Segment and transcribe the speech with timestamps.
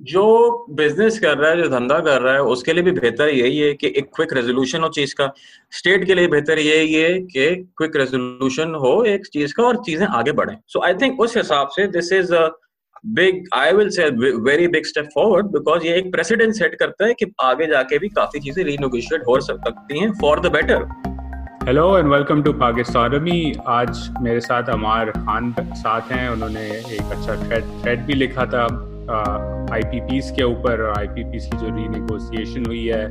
[0.00, 3.58] जो बिज़नेस कर रहा है, जो धंधा कर रहा है, उसके लिए भी बेहतर यही
[3.58, 5.30] है कि एक क्विक रेजोल्यूशन हो चीज़ का।
[5.72, 7.46] स्टेट के लिए बेहतर यही है कि
[7.78, 11.68] क्विक रेजोल्यूशन हो एक चीज़ का और चीज़ें आगे बढ़े। सो आई थिंक उस हिसाब
[11.68, 12.34] से this is
[13.06, 14.08] big I will say
[14.40, 18.08] very big step forward because ये एक प्रेसिडेंट सेट करता है कि आगे जाके भी
[18.08, 20.84] काफ़ी चीज़ें रीनोगिशिएट हो सकती हैं for the better
[21.66, 23.14] hello and welcome to Pakistan
[23.68, 28.66] आज मेरे साथ अमार खान साथ हैं। उन्होंने एक अच्छा थ्रेड थ्रेड भी लिखा था।
[29.10, 33.04] आईपीपीस के ऊपर आईपीपीस की जो रीनेगोशिएशन हुई है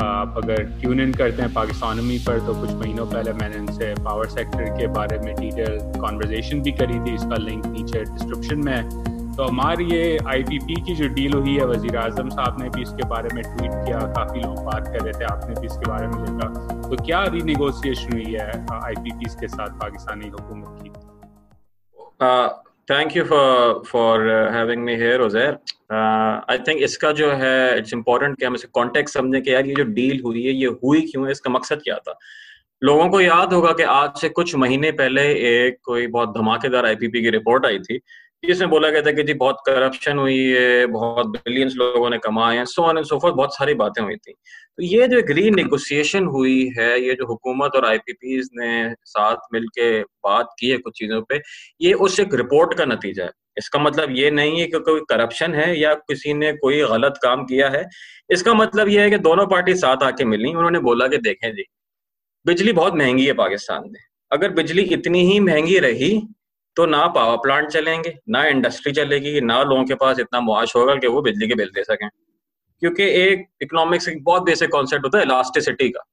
[0.00, 4.28] आप अगर ट्यून इन करते हैं पाकिस्तानमी पर तो कुछ महीनों पहले मैंने उनसे पावर
[4.28, 9.08] सेक्टर के बारे में डिटेल कॉन्वर्जेशन भी करी थी, इसका लिंक नीचे डिस्क्रिप्शन में है।
[9.36, 13.08] तो हमारी ये आईपीपी की जो डील हुई है, वज़ीर आज़म साहब ने भी इसके
[13.08, 16.18] बारे में ट्वीट किया, काफ़ी लोग बात कर रहे थे, आपने भी इसके बारे में
[16.24, 20.90] लिखा तो क्या रीनेगोशिएशन हुई है आईपीपी के साथ पाकिस्तानी हुकूमत की?
[22.90, 25.58] Thank you for for having me here Uzair
[26.50, 29.74] I think इसका जो है इट्स इम्पोर्टेंट कि हम इसे कॉन्टेक्ट समझें कि यार ये
[29.74, 32.18] जो डील हुई है, ये हुई क्यों है, इसका मकसद क्या था?
[32.84, 37.22] लोगों को याद होगा कि आज से कुछ महीने पहले एक कोई बहुत धमाकेदार आईपीपी
[37.22, 38.00] की रिपोर्ट आई थी
[38.44, 42.56] जिसमें बोला गया था कि जी, बहुत करप्शन हुई है, बहुत बिलियंस लोगों ने कमाए
[42.56, 45.30] हैं so on and so forth बहुत सारी बातें हुई थी। तो ये जो एक
[45.30, 45.50] री
[46.24, 51.22] हुई है, ये जो हुकूमत और आईपीपी ने साथ मिलके बात की है कुछ चीज़ों
[51.22, 51.40] पे,
[51.80, 55.54] ये उस एक रिपोर्ट का नतीजा है। इसका मतलब ये नहीं है कि कोई करप्शन
[55.54, 57.84] है या किसी ने कोई गलत काम किया है।
[58.30, 61.64] इसका मतलब ये है कि दोनों पार्टी साथ आके मिली, उन्होंने बोला कि देखें जी,
[62.46, 64.00] बिजली बहुत महँगी है पाकिस्तान में।
[64.32, 66.14] अगर बिजली इतनी ही महँगी रही
[66.76, 70.94] तो ना पावर प्लांट चलेंगे ना इंडस्ट्री चलेगी ना लोगों के पास इतना मुआश होगा
[70.94, 72.08] कि वो बिजली के बिल दे सकें।
[72.82, 76.04] क्योंकि एक इकोनॉमिक्स एक बहुत बेसिक कॉन्सेप्ट होता है इलास्टिसिटी का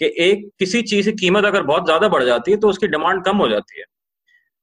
[0.00, 3.24] कि एक किसी चीज़ की कीमत अगर बहुत ज़्यादा बढ़ जाती है तो उसकी डिमांड
[3.24, 3.84] कम हो जाती है।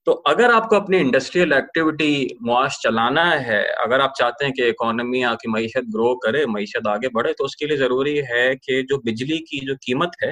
[0.07, 5.23] तो अगर आपको अपनी इंडस्ट्रियल एक्टिविटी मुआश चलाना है अगर आप चाहते हैं कि इकोनॉमी
[5.23, 9.37] आपकी मीशत ग्रो करे मीशत आगे बढ़े तो उसके लिए ज़रूरी है कि जो बिजली
[9.49, 10.31] की जो कीमत है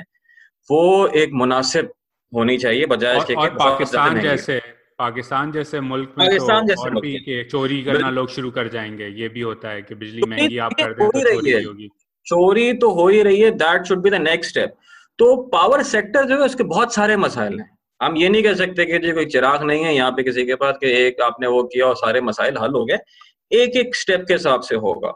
[0.69, 1.91] वो एक मुनासिब
[2.33, 4.61] होनी चाहिए बजाय इसके पाकिस्तान जैसे
[4.99, 8.67] पाकिस्तान जैसे मुल्क में पाकिस्तान तो जैसे और भी के चोरी करना लोग शुरू कर
[8.67, 11.87] जाएँगे ये भी होता है कि बिजली महँगी आप कर दें तो चोरी होगी।
[12.27, 14.75] चोरी तो हो ही रही है that should be the next step
[15.19, 17.69] तो पावर सेक्टर जो है उसके बहुत सारे मसाइल हैं।
[18.01, 20.55] हम ये नहीं कह सकते कि जी कोई चिराग नहीं है यहाँ पे किसी के
[20.55, 22.97] पास कि एक आपने वो किया और सारे मसाइल हल हो गए।
[23.51, 25.13] एक एक स्टेप के हिसाब से होगा।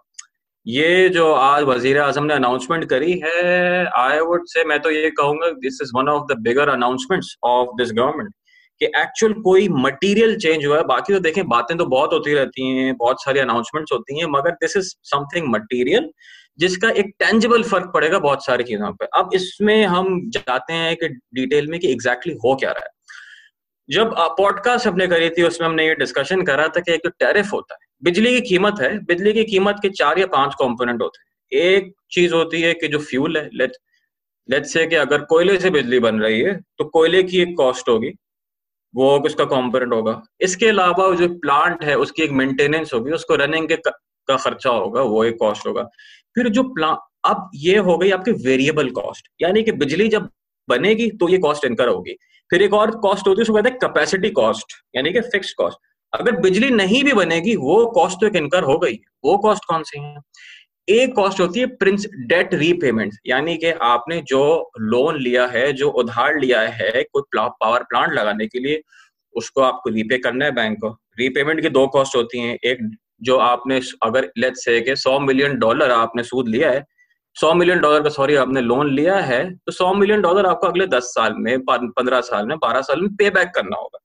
[0.66, 5.09] ये जो आज वज़ीर आज़म ने अनाउंसमेंट करी है आई वुड से मैं तो ये
[5.11, 8.34] कहूँगा this is one of the bigger announcements of this government
[8.81, 12.69] कि एक्चुअल कोई मटेरियल चेंज हुआ है। बाकी तो देखें, बातें तो बहुत होती रहती
[12.69, 16.09] हैं, बहुत सारी अनाउंसमेंट्स होती हैं, मगर दिस इज़ समथिंग मटेरियल
[16.59, 21.07] जिसका एक टेंजिबल फ़र्क पड़ेगा बहुत सारी चीज़ों पर अब इसमें हम जाते हैं कि
[21.07, 22.97] डिटेल में कि एग्जैक्टली exactly हो क्या रहा है।
[23.90, 27.73] जब पॉडकास्ट हमने करी थी, उसमें हमने ये डिस्कशन करा था कि एक टैरिफ होता
[27.73, 31.61] है। बिजली की कीमत है, बिजली की कीमत के चार या पाँच कंपोनेंट होते हैं।
[31.63, 33.72] एक चीज़ होती है कि जो फ्यूल है लेट
[34.50, 37.90] लेट से कि अगर कोयले से बिजली बन रही है तो कोयले की एक कॉस्ट
[37.90, 38.11] होगी।
[38.96, 43.68] वो उसका कॉम्पोनेंट होगा। इसके अलावा जो प्लांट है, उसकी एक मेंटेनेंस होगी, उसको रनिंग
[43.68, 45.84] के का खर्चा होगा, वो एक कॉस्ट होगा।
[46.36, 50.30] फिर जो प्लांट अब ये हो गई आपकी वेरिएबल कॉस्ट यानी कि बिजली जब
[50.70, 52.14] बनेगी तो ये कॉस्ट इनकर होगी।
[52.50, 55.78] फिर एक और कॉस्ट होती है, उसको कहते हैं कैपेसिटी कॉस्ट यानी कि फिक्स कॉस्ट
[56.14, 59.84] अगर बिजली नहीं भी बनेगी, वो कॉस्ट तो एक इनकर हो गई। वो कॉस्ट कौन
[59.84, 60.18] सी है?
[60.90, 65.90] एक कॉस्ट होती है प्रिंस डेट रीपेमेंट यानी कि आपने जो लोन लिया है, जो
[65.92, 68.82] उधार लिया है, कोई पावर प्लांट लगाने के लिए,
[69.36, 70.90] उसको आपको रीपे करना है बैंक को।
[71.20, 72.90] रीपेमेंट की दो कॉस्ट होती हैं। एक,
[73.22, 76.84] जो आपने अगर लेट से के सौ मिलियन डॉलर आपने सूद लिया है,
[77.36, 80.88] सौ मिलियन डॉलर का सॉरी आपने लोन लिया है तो सौ मिलियन डॉलर आपको अगले
[80.88, 84.00] दस साल में पंद्रह साल में, बारह साल में पे बैक करना होगा।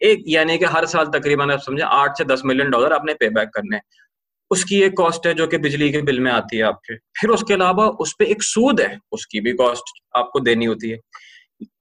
[0.00, 3.28] एक, यानी कि हर साल तकरीबन आप समझे, आठ से दस मिलियन डॉलर आपने पे
[3.30, 3.82] बैक करने हैं।
[4.50, 7.54] उसकी एक कॉस्ट है जो कि बिजली के बिल में आती है आपके। फिर उसके
[7.54, 9.84] अलावा उस पर एक सूद है, उसकी भी कॉस्ट
[10.16, 10.98] आपको देनी होती है।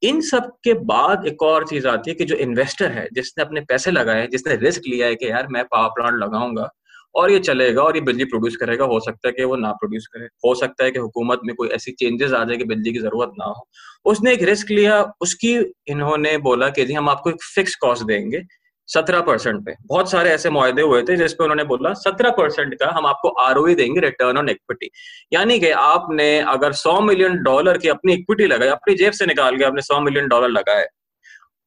[0.04, 3.62] इन सब के बाद एक और चीज़ आती है कि जो इन्वेस्टर है, जिसने अपने
[3.62, 6.70] पैसे लगाए, जिसने रिस्क लिया है कि यार मैं पावर प्लांट लगाऊँगा
[7.16, 10.08] और ये चलेगा और ये बिजली प्रोड्यूस करेगा, हो सकता है कि वो ना प्रोड्यूस
[10.08, 13.00] करे। हो सकता है कि हुकूमत में कोई ऐसी चेंजेस आ जाए कि बिजली की
[13.00, 13.68] ज़रूरत ना हो।
[14.06, 18.42] उसने एक रिस्क लिया, उसकी इन्होंने बोला कि जी हम आपको एक फिक्स कॉस्ट देंगे।
[18.90, 22.90] सत्रह परसेंट पे। बहुत सारे ऐसे मुआदे हुए थे जिसपे उन्होंने बोला सत्रह परसेंट का
[22.96, 24.90] हम आपको आर देंगे रिटर्न ऑन इक्विटी
[25.34, 29.58] यानी कि आपने अगर सौ मिलियन डॉलर की अपनी इक्विटी लगाई अपनी जेब से निकाल
[29.58, 30.88] के आपने सौ मिलियन डॉलर लगाए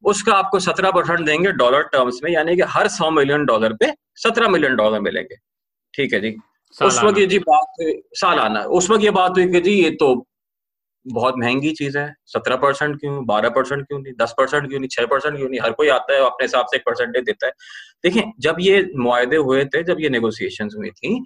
[0.03, 3.93] उसका आपको सत्रह परसेंट देंगे डॉलर टर्म्स में यानी कि हर सौ मिलियन डॉलर पे
[4.17, 5.37] सत्रह मिलियन डॉलर मिलेंगे।
[5.95, 6.37] ठीक है जी?
[6.77, 7.85] उस वक्त ये जी बात
[8.15, 10.15] सालाना। उस वक्त ये बात हुई कि जी ये तो
[11.07, 13.25] बहुत महँगी चीज़ है। सत्रह परसेंट क्यों?
[13.27, 14.13] बारह परसेंट क्यों नहीं?
[14.21, 14.89] दस परसेंट क्यों नहीं?
[14.89, 15.61] छह परसेंट क्यों नहीं?
[15.61, 17.53] हर कोई आता है अपने हिसाब से एक परसेंटेज देता है।
[18.05, 21.21] देखिए जब ये मुआदे हुए थे जब ये नेगोशिएशन हुई थी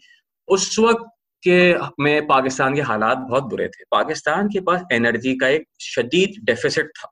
[0.49, 1.07] उस वक्त
[1.43, 6.35] के में पाकिस्तान के हालात बहुत बुरे थे। पाकिस्तान के पास एनर्जी का एक शदीद
[6.45, 7.11] डेफिसिट था।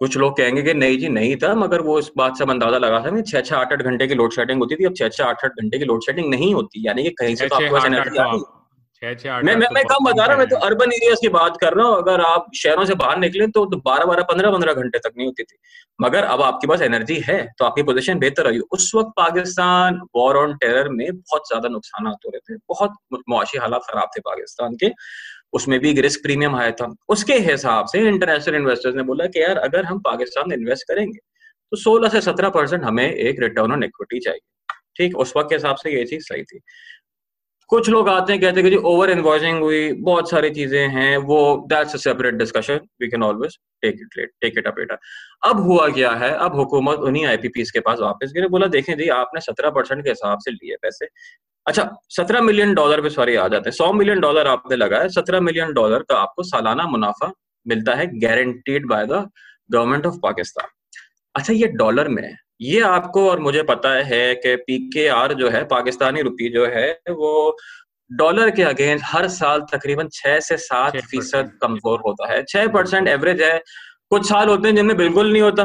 [0.00, 3.00] कुछ लोग कहेंगे कि नहीं जी नहीं था मगर वो इस बात से अंदाज़ा लगा
[3.00, 5.44] था छह छह आठ आठ घंटे की लोड शेडिंग होती थी। अब छह छह आठ
[5.44, 8.18] आठ घंटे की लोड शेडिंग नहीं होती। यानी कि कहीं से तो आपके पास एनर्जी
[8.18, 8.40] आ रही
[9.44, 11.86] मैं मैं मैं कम बता रहा हूँ मैं तो अर्बन एरियाज़ की बात कर रहा
[11.86, 15.26] हूँ अगर आप शहरों से बाहर निकले तो बारह बारह पंद्रह पंद्रह घंटे तक नहीं
[15.26, 15.56] होती थी।
[15.98, 20.36] मगर अब आपके पास एनर्जी है तो आपकी पोजीशन बेहतर रही। उस वक्त पाकिस्तान वॉर
[20.36, 22.96] ऑन टेरर में बहुत ज़्यादा नुकसान हो रहे थे बहुत
[23.30, 24.90] मुआशी हालात खराब थे पाकिस्तान के।
[25.52, 29.56] उसमें भी रिस्क प्रीमियम आया था। उसके हिसाब से इंटरनेशनल इन्वेस्टर्स ने बोला कि यार
[29.60, 31.18] अगर हम पाकिस्तान में इन्वेस्ट करेंगे
[31.72, 34.40] तो 16 से 17 परसेंट हमें एक रिटर्न ऑन इक्विटी चाहिए।
[34.96, 36.58] ठीक उस वक्त के हिसाब से ये चीज़ सही थी।
[37.70, 41.16] कुछ लोग आते हैं, कहते हैं कि जी ओवर इन्वॉइसिंग हुई, बहुत सारी चीज़ें हैं,
[41.18, 44.98] वो that's a separate discussion we can always take it let take it up later
[45.44, 46.30] अब हुआ क्या है?
[46.36, 50.10] अब हुकूमत उन्हीं आईपीपीस के पास वापस गई बोला, देखें जी, आपने सत्रह परसेंट के
[50.10, 51.08] हिसाब से लिए पैसे।
[51.66, 55.40] अच्छा सत्रह मिलियन डॉलर पे सॉरी आ जाते हैं, सौ मिलियन डॉलर आपने लगाया, सत्रह
[55.40, 57.32] मिलियन डॉलर का आपको सालाना मुनाफा
[57.66, 59.26] मिलता है guaranteed by the
[59.70, 60.68] government of Pakistan
[61.34, 66.22] अच्छा ये डॉलर में ये आपको और मुझे पता है कि पीकेआर जो है पाकिस्तानी
[66.22, 67.56] रुपी जो है वो
[68.10, 73.08] डॉलर के अगेंस्ट हर साल तकरीबन छह से सात फ़ीसद कमज़ोर होता है। छह परसेंट
[73.08, 73.58] एवरेज है।
[74.10, 75.64] कुछ साल होते हैं जिनमें बिल्कुल नहीं होता।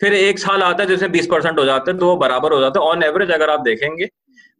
[0.00, 2.60] फिर एक साल आता है जिसमें बीस परसेंट हो जाता है तो वो बराबर हो
[2.60, 4.08] जाता है। ऑन एवरेज अगर आप देखेंगे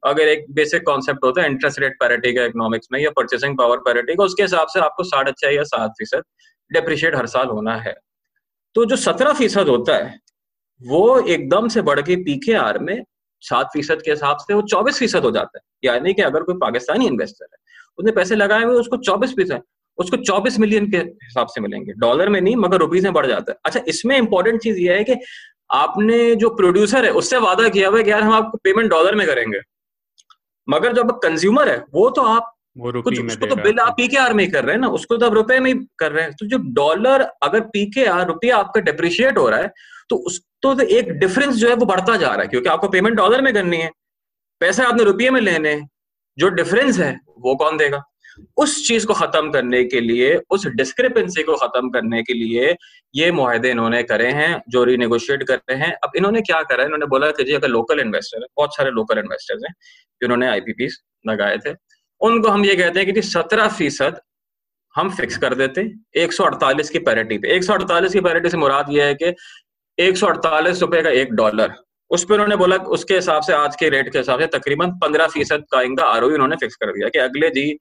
[0.02, 3.78] अगर एक बेसिक कॉन्सेप्ट होता है इंटरेस्ट रेट पैरिटी का इकोनॉमिक्स में या परचेसिंग पावर
[3.86, 6.22] पैरिटी का उसके हिसाब से आपको साढ़े छह या सात फ़ीसद
[6.70, 7.94] डिप्रिशिएट हर साल होना है।
[8.76, 10.18] तो जो सत्रह फ़ीसद होता है
[10.80, 13.02] वो एकदम से बढ़ के पीके आर में
[13.42, 16.54] सात फ़ीसद के हिसाब से वो चौबीस फ़ीसद हो जाता है। यानी कि अगर कोई
[16.56, 17.58] पाकिस्तानी इन्वेस्टर है
[17.98, 19.62] उसने पैसे लगाए हुए उसको चौबीस फ़ीसद
[19.98, 23.52] उसको चौबीस मिलियन के हिसाब से मिलेंगे। डॉलर में नहीं मगर रुपीज़ में बढ़ जाता
[23.52, 25.14] है। अच्छा इसमें इंपॉर्टेंट चीज़ ये है कि
[25.70, 29.14] आपने जो प्रोड्यूसर है उससे वादा किया हुआ है कि यार हम आपको पेमेंट डॉलर
[29.14, 29.60] में करेंगे।
[30.68, 34.16] मगर जो अब कंज्यूमर है वो तो आप वो में उसको तो बिल आप पीके
[34.16, 36.24] आर में ही कर रहे हैं ना उसको तो आप रुपए में ही कर रहे
[36.24, 39.72] हैं। तो जो डॉलर अगर पीके आर रुपया आपका डिप्रिशिएट हो रहा है
[40.10, 43.16] तो उस तो एक डिफरेंस जो है वो बढ़ता जा रहा है, क्योंकि आपको पेमेंट
[43.16, 43.90] डॉलर में करनी है,
[44.60, 45.80] पैसे आपने रुपये में लेने
[46.38, 48.02] जो डिफरेंस है, वो कौन देगा?
[48.56, 52.74] उस चीज़ को खत्म करने के लिए, उस डिस्क्रिपेंसी को खत्म करने के लिए
[53.14, 57.06] ये मुहिदे इन्होंने करे हैं, जो रीनेगोशिएट कर रहे हैं। अब इन्होंने क्या करा इन्होंने
[57.06, 59.74] बोला कि जी, अगर लोकल इन्वेस्टर है, बहुत सारे लोकल इन्वेस्टर्स हैं
[60.20, 60.88] जिन्होंने आईपीपी
[61.28, 61.74] लगाए थे,
[62.20, 64.20] उनको हम ये कहते हैं कि सत्रह फ़ीसद
[64.94, 68.48] हम फिक्स कर देते एक सौ अड़तालीस की पैरिटी पे। एक सौ अड़तालीस की पैरिटी
[68.50, 69.34] से मुराद यह है कि
[69.98, 71.72] एक सौ अड़तालीस रुपए का एक डॉलर।
[72.10, 75.26] उस पर उन्होंने बोला उसके हिसाब से आज के रेट के हिसाब से तकरीबन पंद्रह
[75.28, 77.72] फ़ीसद का इनका आर उन्होंने फिक्स कर दिया कि अगले जी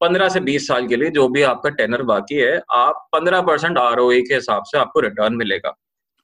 [0.00, 3.78] पंद्रह से बीस साल के लिए जो भी आपका टेनर बाकी है आप पंद्रह परसेंट
[3.78, 5.74] आर के हिसाब से आपको रिटर्न मिलेगा।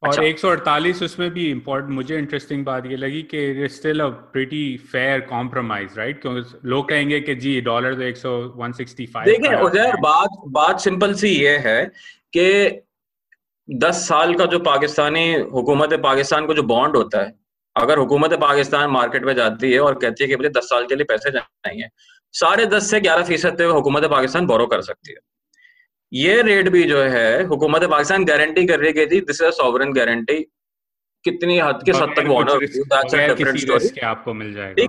[0.03, 4.65] और अच्छा। 148 उसमें भी इम्पोर्टेंट मुझे इंटरेस्टिंग बात ये लगी कि still a pretty
[4.93, 10.43] fair compromise right क्योंकि लोग कहेंगे कि जी डॉलर तो 100 165 देखिए उधर बात
[10.59, 11.85] बात सिंपल सी ये है
[12.37, 12.45] कि
[13.69, 17.33] दस साल का जो पाकिस्तानी हुकूमत पाकिस्तान को जो बॉन्ड होता है
[17.77, 20.95] अगर हुकूमत पाकिस्तान मार्केट में जाती है और कहती है कि मुझे दस साल के
[20.95, 21.89] लिए पैसे चाहिए
[22.35, 25.19] साढ़े दस से ग्यारह फ़ीसद हुकूमत पाकिस्तान बोरो कर सकती है।
[26.13, 29.93] ये रेट भी जो है हुकूमत पाकिस्तान गारंटी कर रही है कि दिस इज़ सॉवरन
[29.93, 30.39] गारंटी
[31.25, 32.55] कितनी हद के हद तक बॉर्डर
[34.05, 34.87] आपको मिल जाएगा।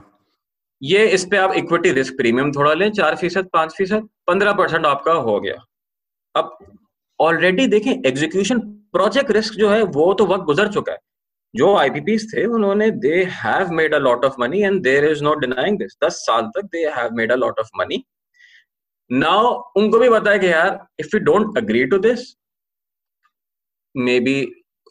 [0.82, 4.86] ये इस पे आप इक्विटी रिस्क प्रीमियम थोड़ा लें चार फ़ीसद पाँच फ़ीसद पंद्रह परसेंट
[4.86, 5.64] आपका हो गया।
[6.36, 6.58] अब
[7.20, 8.60] ऑलरेडी देखें एग्जीक्यूशन
[8.94, 10.98] प्रोजेक्ट रिस्क जो है वो तो वक्त गुजर चुका है।
[11.54, 15.40] जो आईपीपी थे उन्होंने they have made a lot of money and there is not
[15.42, 18.04] denying this दस साल तक they have made a lot of money
[19.10, 22.36] now उनको भी बताया कि यार if you don't agree to this
[24.20, 24.36] maybe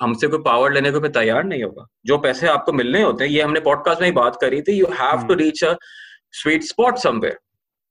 [0.02, 3.43] हमसे कोई पावर लेने को तैयार नहीं होगा। जो पैसे आपको मिलने होते हैं ये
[3.43, 5.75] हमने पॉडकास्ट में ही बात करी थी you have to reach a
[6.35, 7.38] sweet spot somewhere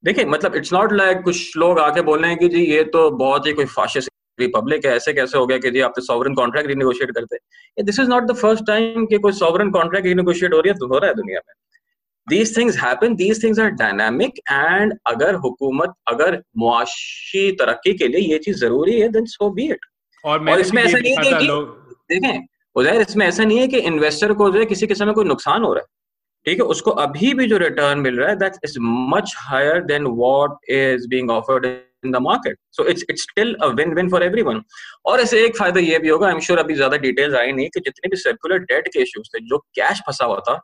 [0.04, 3.10] देखिए मतलब इट्स नॉट लाइक कुछ लोग आके बोल रहे हैं कि जी ये तो
[3.18, 4.10] बहुत ही कोई फाशिस्ट
[4.40, 8.00] रिपब्लिक है ऐसे कैसे हो गया कि जी आप तो सॉवरन कॉन्ट्रैक्ट रिनेगोशिएट करते this
[8.00, 11.10] is not the first time कि कोई सॉवरन कॉन्ट्रैक्ट रिनेगोशिएट हो रही है हो रहा
[11.10, 11.54] है दुनिया में।
[12.30, 18.32] These things happen these things are dynamic and अगर हुकूमत अगर मुआशी तरक्की के लिए
[18.32, 19.80] ये चीज़ ज़रूरी है देन सो बी इट
[20.26, 21.48] और, और इसमें ऐसा नहीं है कि
[22.12, 25.26] देखें उधर इसमें ऐसा नहीं है कि इन्वेस्टर को जो है किसी किस्म में कोई
[25.26, 25.88] नुकसान हो रहा है।
[26.46, 30.06] ठीक है उसको अभी भी जो रिटर्न मिल रहा है that is much higher than
[30.06, 31.66] what is being offered
[32.06, 34.62] in the market so it's it's still a win win for everyone
[35.06, 37.70] और ऐसे एक फ़ायदा ये भी होगा आई एम श्योर अभी ज़्यादा डिटेल्स आई नहीं
[37.70, 40.60] कि जितने भी सर्कुलर डेट के इश्यूज़ थे, जो कैश फंसा हुआ था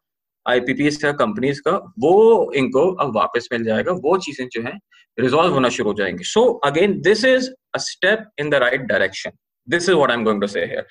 [0.45, 4.77] आईपीपी का कंपनीज़ का, वो इनको अब वापस मिल जाएगा। वो चीज़ें जो है
[5.17, 9.31] रिजॉल्व होना शुरू हो जाएँगी। So again this is a step in the right direction
[9.67, 10.85] this is what I am going to say here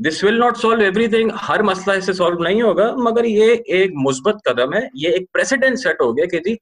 [0.00, 4.38] this will not solve everything हर मसला इससे सॉल्व नहीं होगा, मगर ये एक मुस्बत
[4.48, 6.56] कदम है। ये एक प्रेसिडेंट सेट हो गया कि जी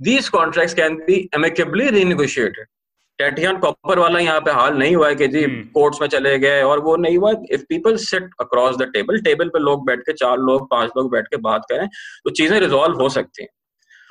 [0.00, 2.66] these contracts can be amicably renegotiated
[3.18, 5.42] Tethyan Copper वाला यहाँ पे हाल नहीं हुआ है कि जी
[5.74, 9.20] कोर्ट्स हम्म। में चले गए और वो नहीं हुआ if people sit across the table
[9.22, 11.86] table पे लोग बैठ के चार लोग पाँच लोग बैठ के बात करें
[12.24, 13.48] तो चीज़ें रिजॉल्व हो सकती हैं।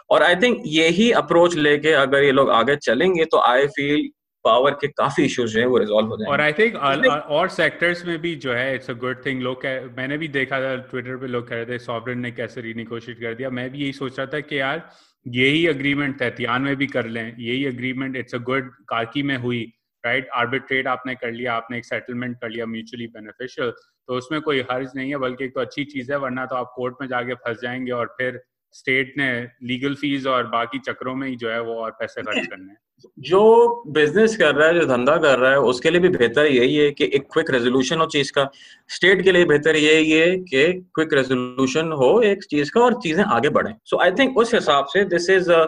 [0.09, 4.09] और आई थिंक यही अप्रोच लेके अगर ये लोग आगे चलेंगे तो आई फील
[4.45, 8.05] पावर के काफ़ी इश्यूज़ जो है वो रिजॉल्व हो जाएँगे। और आई थिंक और सेक्टर्स
[8.05, 9.65] में भी जो है इट्स अ गुड थिंग लोग
[9.97, 13.33] मैंने भी देखा था ट्विटर पे लोग कह रहे थे सॉवरेन ने कैसे रीनिगोशिएट कर
[13.33, 14.89] दिया। मैं भी यही सोच रहा था कि यार
[15.25, 19.61] यही अग्रीमेंट तैतियान में भी कर लें, यही agreement it's a good Karkey में हुई
[20.03, 23.71] राइट आर्बिट्रेट आपने कर लिया, आपने एक सेटलमेंट कर लिया म्यूचुअली बेनिफिशियल
[24.07, 26.71] तो उसमें कोई हर्ज नहीं है, बल्कि एक तो अच्छी चीज़ है, वरना तो आप
[26.75, 28.41] कोर्ट में जाके फंस जाएँगे और फिर
[28.73, 29.31] स्टेट ने
[29.63, 32.73] लीगल फ़ीस और बाकी चक्रों में ही जो है वो और पैसे खर्च करने
[33.19, 33.41] जो
[33.87, 36.89] बिज़नेस कर रहा है जो धंधा कर रहा है उसके लिए भी बेहतर यही है
[36.91, 38.49] कि एक क्विक रेजोल्यूशन हो चीज़ का।
[38.89, 40.63] स्टेट के लिए बेहतर यही है कि
[40.95, 44.85] क्विक रेजोल्यूशन हो एक चीज़ का और चीज़ें आगे बढ़े। सो आई थिंक उस हिसाब
[44.93, 45.63] से this is a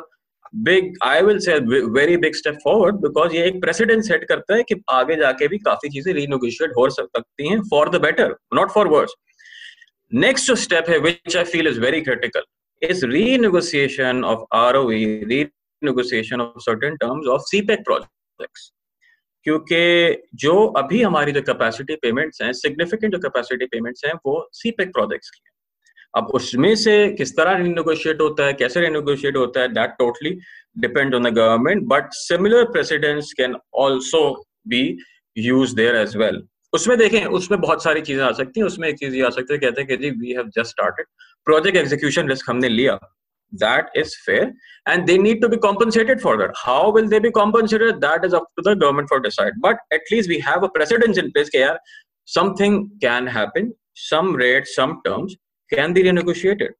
[0.63, 1.57] big I will say
[1.91, 5.57] very big step forward because ये एक प्रेसिडेंट सेट करता है कि आगे जाके भी
[5.59, 9.15] काफ़ी चीज़ें रीनोगिशिएट हो सकती हैं for the better not for worse
[10.13, 12.41] next जो स्टेप है which I feel is very critical
[12.81, 14.89] is renegotiation of ROE,
[15.81, 18.71] renegotiation of certain terms of CPEC projects.
[19.45, 24.93] क्योंकि जो अभी हमारी जो कैपेसिटी पेमेंट्स हैं सिग्निफिकेंट जो कैपेसिटी पेमेंट्स हैं वो सीपेक
[24.93, 25.53] प्रोजेक्ट्स की हैं
[26.13, 30.31] अब उसमें से किस तरह रिनोगोशिएट होता है कैसे रिनोगोशिएट होता है that totally
[30.77, 34.23] depend on the government but similar precedents can also
[34.67, 34.81] be
[35.37, 36.41] used there as well
[36.75, 39.53] उसमें देखें, उसमें बहुत सारी चीज़ें आ सकती हैं। उसमें एक चीज़ ये आ सकती
[39.53, 41.05] है, कहते हैं कि जी we have just started
[41.47, 42.99] project execution risk हमने लिया।
[43.53, 44.53] That is fair
[44.85, 48.35] and they need to be compensated for that how will they be compensated that is
[48.35, 51.57] up to the government for decide but at least we have a precedence in place के
[51.57, 51.79] यार
[52.27, 55.35] something can happen some rate some terms
[55.71, 56.73] can be renegotiated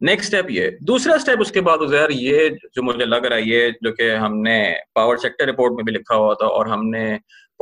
[0.00, 0.66] next step ये.
[0.82, 4.56] दूसरा step उसके बाद उजैर ये जो मुझे लग रहा है, ये जो कि हमने
[4.94, 7.04] पावर सेक्टर रिपोर्ट में भी लिखा हुआ था और हमने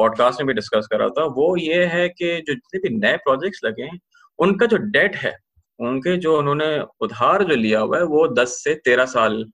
[0.00, 3.60] पॉडकास्ट में भी डिस्कस करा था, वो ये है कि जो जितने भी नए प्रोजेक्ट्स
[3.64, 4.00] लगे हैं,
[4.38, 5.36] उनका जो डेट है,
[5.80, 6.68] उनके जो उन्होंने
[7.00, 9.44] उधार जो लिया हुआ है, वो दस से तेरह साल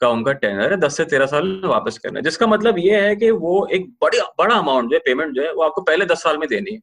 [0.00, 3.16] का उनका टेनर है, दस से तेरह साल वापस करना है। जिसका मतलब ये है
[3.16, 6.22] कि वो एक बड़ी, बड़ा अमाउंट जो है पेमेंट जो है, वो आपको पहले दस
[6.22, 6.80] साल में देनी है।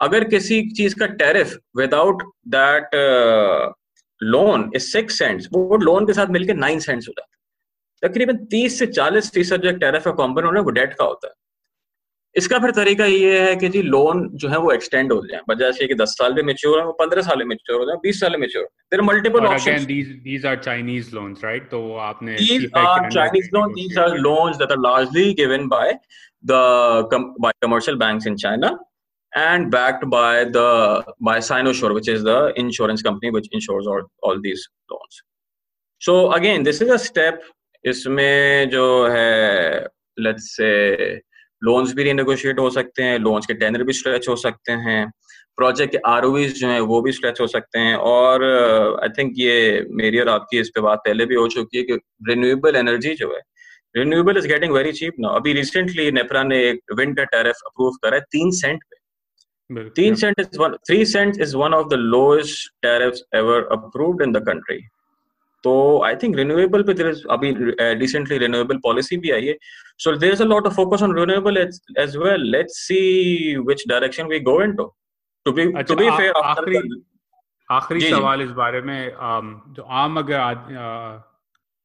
[0.00, 2.88] अगर किसी चीज़ का tariff without that
[4.22, 8.36] loan is six cents वो लोन के साथ मिलकर नाइन सेंट्स हो जाता है। तकरीबन
[8.44, 11.34] तीस से चालीस फ़ीसद जो टैरिफ का कॉम्पोनेंट है, वो डेट का होता है।
[12.36, 15.72] इसका फिर तरीका ये है कि जी लोन जो है वो एक्सटेंड हो जाए। बजाय
[15.72, 18.32] से कि दस साल में मेच्योर है वो साल में मेच्योर हो जाए बीस साल
[18.32, 23.48] में mature there multiple option these are Chinese loans right तो आपने these are Chinese
[23.54, 25.92] loan these are loans that are largely given by
[26.44, 26.62] the
[27.40, 28.78] by commercial banks in China
[29.32, 30.62] and backed by the
[31.22, 33.86] by Sinosure which is the insurance company which insures
[34.24, 35.22] all these loans
[36.00, 37.40] so again this is a step
[37.84, 39.86] इसमें जो है
[40.18, 40.72] let's say
[41.64, 45.10] loans भी रिनेगोशिएट हो सकते हैं loans के tenor भी stretch हो सकते हैं
[45.56, 49.32] प्रोजेक्ट के आर जो है वो भी स्ट्रेच हो सकते हैं और आई uh, थिंक
[49.36, 53.14] ये मेरी और आपकी इस पे बात पहले भी हो चुकी है कि रिन्यूएबल एनर्जी
[53.14, 53.40] जो है
[53.96, 57.96] renewable is getting very cheap ना अभी रिसेंटली नेपरा ने एक विंड का टैरिफ अप्रूव
[58.04, 61.92] करा है तीन सेंट पे। तीन cent is one three cent is one of the
[61.92, 64.80] lowest tariff ever approved in the country
[65.64, 65.72] तो
[66.04, 66.92] आई थिंक रिन्यूएबल पे
[67.30, 67.54] अभी
[67.98, 69.56] रिसेंटली रिन्यूएबल पॉलिसी भी आई है।
[69.98, 74.26] So there is a lot of focus on renewable as well let's see which direction
[74.28, 74.92] we go into
[75.46, 76.80] to be to be fair आखिरी
[77.68, 79.10] आखिरी सवाल इस बारे में
[79.76, 81.22] जो आम अगर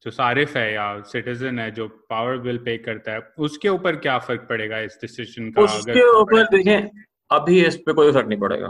[0.05, 4.17] जो सारिफ है या सिटीजन है जो पावर बिल पे करता है उसके ऊपर क्या
[4.19, 5.61] फ़र्क पड़ेगा इस डिसीज़न का?
[5.61, 6.89] उसके ऊपर देखें
[7.31, 8.67] अभी इस पे कोई फ़र्क नहीं पड़ेगा।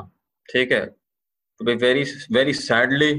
[0.50, 0.80] ठीक है?
[1.60, 3.14] वेरी वेरी सैडली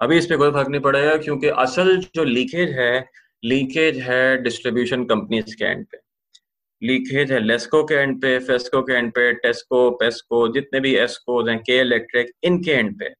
[0.00, 3.08] अभी इस पे कोई फ़र्क नहीं पड़ेगा, क्योंकि असल जो लीकेज है
[3.42, 5.98] लीकेज है डिस्ट्रीब्यूशन कंपनीज़ के एंड पे।
[6.82, 11.42] लीकेज है लेस्को के एंड पे, फेस्को के एंड पे, टेस्को, पेस्को, जितने भी एस्को
[11.48, 13.12] हैं, के इलेक्ट्रिक, इनके एंड पे।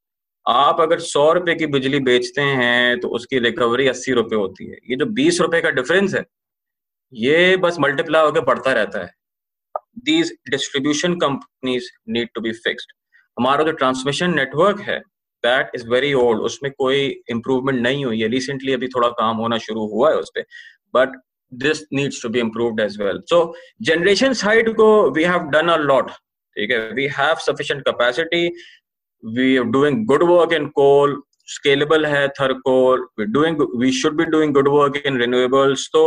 [0.47, 4.77] आप अगर सौ रुपए की बिजली बेचते हैं तो उसकी रिकवरी अस्सी रुपए होती है।
[4.91, 6.25] ये जो बीस रुपए का डिफरेंस है,
[7.13, 9.11] ये बस मल्टीप्लाई होकर बढ़ता रहता है।
[10.01, 12.93] These distribution companies need to be fixed
[13.37, 15.01] हमारा जो ट्रांसमिशन नेटवर्क है
[15.45, 18.21] दैट इज़ वेरी ओल्ड उसमें कोई इंप्रूवमेंट नहीं हुई.
[18.21, 20.45] है रिसेंटली अभी थोड़ा काम होना शुरू हुआ है उस पर
[20.95, 21.21] but
[21.53, 23.39] this needs to be improved as well so
[23.83, 26.79] generation side को we have done a lot ठीक है?
[26.93, 28.47] We have sufficient capacity
[29.23, 34.55] we are doing good work in coal scalable है Thar coal doing we should be doing
[34.55, 36.03] good work in renewables तो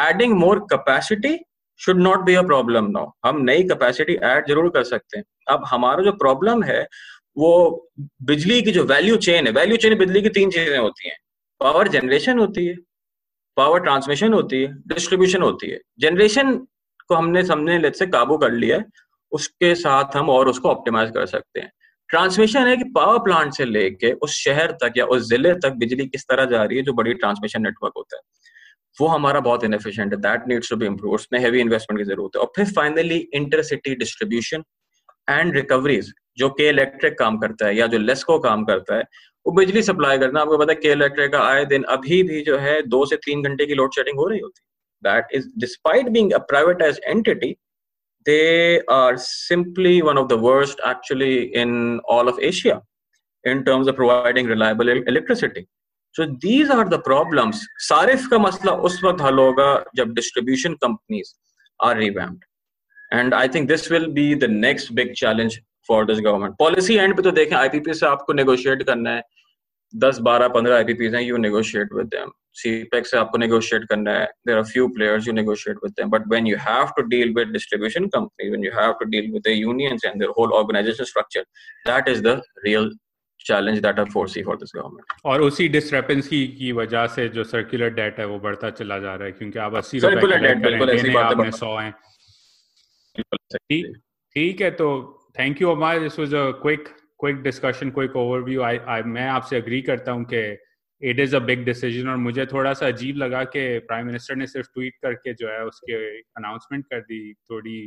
[0.00, 1.38] adding more capacity
[1.80, 5.24] should not be a problem now हम नई capacity add ज़रूर कर सकते हैं.
[5.48, 6.86] अब हमारा जो प्रॉब्लम है
[7.36, 7.50] वो
[8.22, 11.16] बिजली की जो वैल्यू चेन है वैल्यू चेन बिजली की तीन चीज़ें होती हैं।
[11.60, 12.76] पावर जनरेशन होती है
[13.56, 16.56] पावर ट्रांसमिशन होती है डिस्ट्रीब्यूशन होती है। जनरेशन
[17.08, 18.84] को हमने समझने लेट से काबू कर लिया है,
[19.32, 21.70] उसके साथ हम और उसको ऑप्टिमाइज कर सकते हैं।
[22.10, 26.06] ट्रांसमिशन है कि पावर प्लांट से लेके उस शहर तक या उस ज़िले तक बिजली
[26.06, 28.22] किस तरह जा रही है, जो बड़ी ट्रांसमिशन नेटवर्क होता है।
[28.96, 32.36] वो हमारा बहुत इनएफिशिएंट है। That needs to be improve उसमें हैवी इन्वेस्टमेंट की ज़रूरत
[32.36, 34.64] है। और फिर finally intercity distribution
[35.28, 39.02] and recoveries जो के इलेक्ट्रिक काम करता है या जो लेस्को काम करता है,
[39.46, 42.58] वो बिजली सप्लाई करना आपको पता है के इलेक्ट्रिक का आए दिन अभी भी जो
[42.58, 46.08] है दो से तीन घंटे की लोड शेडिंग हो रही होती। है that is despite
[46.08, 47.54] being privatize entity
[48.26, 52.80] they are simply one of the worst actually in all of Asia
[53.44, 55.66] in terms of providing reliable electricity
[56.14, 61.34] so these are the problems सारिफ का मसला उस वक्त हल होगा जब distribution companies
[61.80, 62.44] are revamped
[63.12, 65.58] and I think this will be the next big challenge
[65.88, 69.22] for this government policy end पे तो देखें आईपीपी से आपको नेगोशिएट करना है।
[69.94, 74.24] दस बारह पंद्रह आईपीपी हैं you negotiate with them CPEC से आपको नेगोशिएट करना है।
[74.46, 77.48] There are few players you negotiate with them but when you have to deal with
[77.52, 81.42] distribution company when you have to deal with the unions and their whole organisation structure
[81.86, 82.90] that is the real
[83.40, 87.90] challenge that I foresee for this government और उसी discrepancy की वजह से जो circular
[87.94, 90.90] debt है वो बढ़ता चला जा रहा है क्योंकि आप अस्सी रुपए सर्कुलर डेट बिल्कुल
[90.90, 91.36] ऐसी बात
[93.72, 93.82] है
[94.36, 94.88] ठीक है तो
[95.36, 96.88] thank you Amar this was a quick
[97.20, 100.40] quick discussion quick overview I I मैं आपसे अग्री करता हूँ कि
[101.02, 104.46] it is a big decision और मुझे थोड़ा सा अजीब लगा कि प्राइम मिनिस्टर ने
[104.46, 105.94] सिर्फ़ ट्वीट करके जो है उसके
[106.38, 107.78] अनाउंसमेंट कर दी। थोड़ी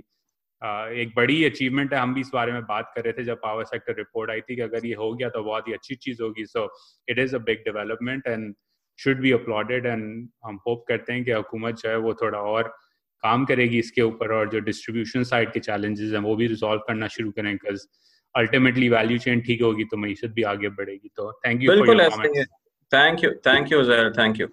[1.01, 3.65] एक बड़ी अचीवमेंट है। हम भी इस बारे में बात कर रहे थे जब पावर
[3.65, 6.45] सेक्टर रिपोर्ट आई थी कि अगर ये हो गया तो बहुत ही अच्छी चीज़ होगी।
[6.45, 6.67] So
[7.07, 8.53] it is a big development and
[8.99, 10.03] should be uploaded and
[10.45, 12.73] हम होप करते हैं कि हुकूमत जो है वो थोड़ा और
[13.25, 17.07] काम करेगी इसके ऊपर और जो डिस्ट्रीब्यूशन साइड के चैलेंजेस हैं वो भी रिजोल्व करना
[17.13, 17.87] शुरू करें बिकॉज़
[18.35, 21.69] अल्टीमेटली वैल्यू चेन ठीक होगी तो मीशत भी आगे बढ़ेगी। तो thank you
[22.91, 24.47] thank you thank you जहर थैंक यू